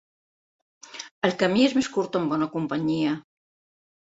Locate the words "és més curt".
1.67-2.17